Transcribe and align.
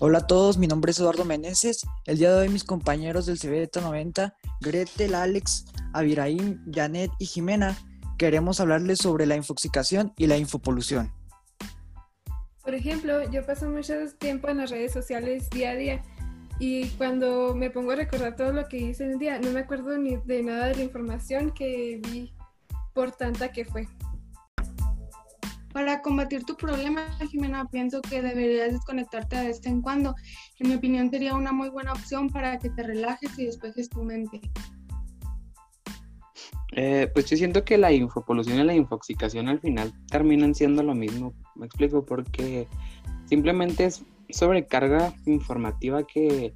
Hola 0.00 0.18
a 0.18 0.26
todos, 0.26 0.58
mi 0.58 0.66
nombre 0.66 0.90
es 0.90 0.98
Eduardo 0.98 1.24
Meneses. 1.24 1.86
El 2.04 2.18
día 2.18 2.32
de 2.32 2.40
hoy 2.40 2.48
mis 2.48 2.64
compañeros 2.64 3.26
del 3.26 3.38
CBT 3.38 3.76
90, 3.80 4.34
Gretel, 4.60 5.14
Alex, 5.14 5.66
Abiraim, 5.92 6.60
Janet 6.70 7.12
y 7.20 7.26
Jimena, 7.26 7.78
queremos 8.18 8.58
hablarles 8.58 8.98
sobre 8.98 9.24
la 9.24 9.36
infoxicación 9.36 10.12
y 10.16 10.26
la 10.26 10.36
infopolución. 10.36 11.12
Por 12.64 12.74
ejemplo, 12.74 13.30
yo 13.30 13.46
paso 13.46 13.70
mucho 13.70 13.94
tiempo 14.18 14.48
en 14.48 14.56
las 14.56 14.70
redes 14.70 14.92
sociales 14.92 15.48
día 15.50 15.70
a 15.70 15.76
día 15.76 16.02
y 16.58 16.88
cuando 16.90 17.54
me 17.54 17.70
pongo 17.70 17.92
a 17.92 17.96
recordar 17.96 18.34
todo 18.34 18.52
lo 18.52 18.66
que 18.66 18.78
hice 18.78 19.04
en 19.04 19.12
el 19.12 19.18
día, 19.20 19.38
no 19.38 19.52
me 19.52 19.60
acuerdo 19.60 19.96
ni 19.96 20.16
de 20.16 20.42
nada 20.42 20.66
de 20.66 20.74
la 20.74 20.82
información 20.82 21.52
que 21.52 22.00
vi 22.02 22.32
por 22.94 23.12
tanta 23.12 23.52
que 23.52 23.64
fue. 23.64 23.86
Para 25.74 26.02
combatir 26.02 26.44
tu 26.44 26.56
problema, 26.56 27.04
Jimena, 27.28 27.66
pienso 27.66 28.00
que 28.00 28.22
deberías 28.22 28.72
desconectarte 28.72 29.34
de 29.34 29.48
vez 29.48 29.66
en 29.66 29.82
cuando. 29.82 30.14
En 30.60 30.68
mi 30.68 30.76
opinión, 30.76 31.10
sería 31.10 31.34
una 31.34 31.50
muy 31.50 31.68
buena 31.68 31.92
opción 31.92 32.30
para 32.30 32.60
que 32.60 32.70
te 32.70 32.84
relajes 32.84 33.36
y 33.36 33.46
despejes 33.46 33.88
tu 33.88 34.04
mente. 34.04 34.40
Eh, 36.76 37.10
pues 37.12 37.26
yo 37.28 37.36
siento 37.36 37.64
que 37.64 37.76
la 37.76 37.90
infopolución 37.90 38.60
y 38.60 38.62
la 38.62 38.74
infoxicación 38.74 39.48
al 39.48 39.58
final 39.58 39.92
terminan 40.12 40.54
siendo 40.54 40.84
lo 40.84 40.94
mismo. 40.94 41.34
Me 41.56 41.66
explico, 41.66 42.06
porque 42.06 42.68
simplemente 43.24 43.86
es 43.86 44.04
sobrecarga 44.30 45.12
informativa 45.26 46.06
que, 46.06 46.54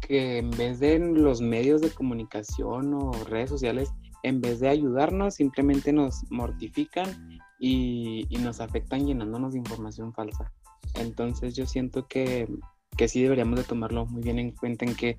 que 0.00 0.38
en 0.38 0.50
vez 0.50 0.80
de 0.80 0.98
los 0.98 1.40
medios 1.40 1.82
de 1.82 1.90
comunicación 1.90 2.94
o 2.94 3.12
redes 3.26 3.48
sociales, 3.48 3.92
en 4.24 4.40
vez 4.40 4.58
de 4.58 4.70
ayudarnos, 4.70 5.36
simplemente 5.36 5.92
nos 5.92 6.28
mortifican 6.32 7.35
y, 7.58 8.26
nos 8.40 8.60
afectan 8.60 9.06
llenándonos 9.06 9.52
de 9.52 9.58
información 9.58 10.12
falsa. 10.12 10.52
Entonces 10.94 11.54
yo 11.54 11.66
siento 11.66 12.06
que, 12.06 12.48
que 12.96 13.08
sí 13.08 13.22
deberíamos 13.22 13.58
de 13.58 13.64
tomarlo 13.64 14.06
muy 14.06 14.22
bien 14.22 14.38
en 14.38 14.52
cuenta 14.52 14.84
en 14.84 14.94
qué, 14.94 15.18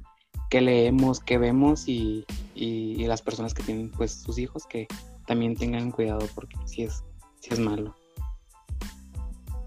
leemos, 0.51 1.19
qué 1.19 1.37
vemos 1.37 1.87
y, 1.87 2.25
y, 2.55 3.05
las 3.05 3.21
personas 3.21 3.53
que 3.53 3.63
tienen 3.63 3.91
pues 3.91 4.11
sus 4.11 4.37
hijos 4.37 4.65
que 4.67 4.87
también 5.25 5.55
tengan 5.55 5.91
cuidado 5.91 6.25
porque 6.35 6.57
sí 6.65 6.83
es, 6.83 7.03
sí 7.39 7.49
es 7.51 7.59
malo. 7.59 7.95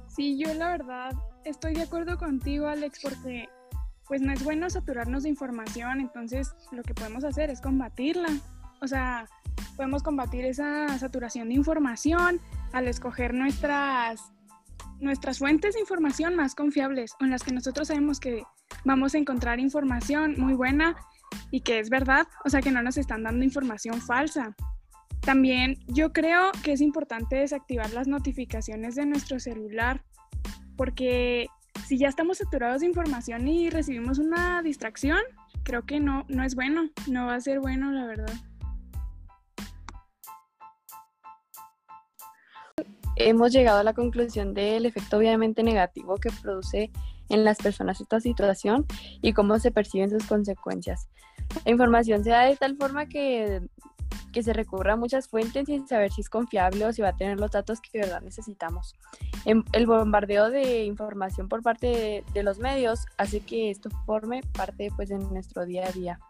Sí, 0.08 0.38
yo 0.38 0.52
la 0.54 0.70
verdad 0.70 1.12
estoy 1.44 1.74
de 1.74 1.82
acuerdo 1.82 2.18
contigo 2.18 2.66
Alex 2.66 3.00
porque 3.02 3.48
pues 4.10 4.20
no 4.20 4.32
es 4.32 4.42
bueno 4.42 4.68
saturarnos 4.68 5.22
de 5.22 5.28
información, 5.28 6.00
entonces 6.00 6.52
lo 6.72 6.82
que 6.82 6.94
podemos 6.94 7.22
hacer 7.22 7.48
es 7.48 7.60
combatirla. 7.60 8.28
O 8.82 8.88
sea, 8.88 9.28
podemos 9.80 10.02
combatir 10.02 10.44
esa 10.44 10.98
saturación 10.98 11.48
de 11.48 11.54
información 11.54 12.38
al 12.72 12.86
escoger 12.86 13.32
nuestras, 13.32 14.30
nuestras 14.98 15.38
fuentes 15.38 15.72
de 15.72 15.80
información 15.80 16.36
más 16.36 16.54
confiables 16.54 17.14
o 17.18 17.24
en 17.24 17.30
las 17.30 17.42
que 17.42 17.54
nosotros 17.54 17.88
sabemos 17.88 18.20
que 18.20 18.42
vamos 18.84 19.14
a 19.14 19.18
encontrar 19.18 19.58
información 19.58 20.34
muy 20.36 20.52
buena 20.52 20.96
y 21.50 21.62
que 21.62 21.78
es 21.78 21.88
verdad, 21.88 22.28
o 22.44 22.50
sea 22.50 22.60
que 22.60 22.70
no 22.70 22.82
nos 22.82 22.98
están 22.98 23.22
dando 23.22 23.42
información 23.42 24.02
falsa. 24.02 24.54
También 25.22 25.78
yo 25.86 26.12
creo 26.12 26.52
que 26.62 26.72
es 26.72 26.82
importante 26.82 27.36
desactivar 27.36 27.90
las 27.94 28.06
notificaciones 28.06 28.96
de 28.96 29.06
nuestro 29.06 29.40
celular 29.40 30.04
porque 30.76 31.46
si 31.86 31.96
ya 31.96 32.08
estamos 32.08 32.36
saturados 32.36 32.82
de 32.82 32.86
información 32.88 33.48
y 33.48 33.70
recibimos 33.70 34.18
una 34.18 34.60
distracción, 34.60 35.20
creo 35.62 35.86
que 35.86 36.00
no, 36.00 36.26
no 36.28 36.44
es 36.44 36.54
bueno, 36.54 36.90
no 37.08 37.28
va 37.28 37.36
a 37.36 37.40
ser 37.40 37.60
bueno 37.60 37.92
la 37.92 38.04
verdad. 38.04 38.34
Hemos 43.28 43.52
llegado 43.52 43.78
a 43.78 43.84
la 43.84 43.94
conclusión 43.94 44.54
del 44.54 44.86
efecto 44.86 45.18
obviamente 45.18 45.62
negativo 45.62 46.16
que 46.16 46.30
produce 46.42 46.90
en 47.28 47.44
las 47.44 47.58
personas 47.58 48.00
esta 48.00 48.20
situación 48.20 48.86
y 49.22 49.32
cómo 49.32 49.58
se 49.58 49.70
perciben 49.70 50.10
sus 50.10 50.26
consecuencias. 50.26 51.08
La 51.64 51.72
información 51.72 52.24
se 52.24 52.30
da 52.30 52.44
de 52.44 52.56
tal 52.56 52.76
forma 52.76 53.06
que, 53.06 53.62
que 54.32 54.42
se 54.42 54.52
recurra 54.52 54.94
a 54.94 54.96
muchas 54.96 55.28
fuentes 55.28 55.66
sin 55.66 55.86
saber 55.86 56.12
si 56.12 56.20
es 56.20 56.30
confiable 56.30 56.84
o 56.84 56.92
si 56.92 57.02
va 57.02 57.08
a 57.08 57.16
tener 57.16 57.38
los 57.38 57.50
datos 57.50 57.80
que 57.80 57.98
de 57.98 58.06
verdad 58.06 58.22
necesitamos. 58.22 58.94
Em, 59.44 59.64
el 59.72 59.86
bombardeo 59.86 60.50
de 60.50 60.84
información 60.84 61.48
por 61.48 61.62
parte 61.62 61.86
de, 61.86 62.24
de 62.32 62.42
los 62.42 62.58
medios 62.58 63.06
hace 63.16 63.40
que 63.40 63.70
esto 63.70 63.90
forme 64.06 64.42
parte 64.52 64.90
pues, 64.96 65.08
de 65.08 65.18
nuestro 65.18 65.66
día 65.66 65.86
a 65.86 65.92
día. 65.92 66.20